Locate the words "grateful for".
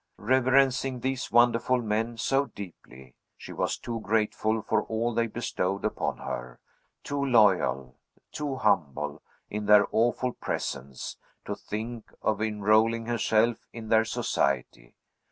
3.99-4.81